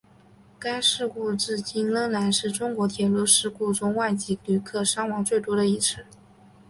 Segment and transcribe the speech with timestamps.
[0.57, 6.03] 该事故至今仍然是中国铁路事故中外籍旅客伤亡最多的一次。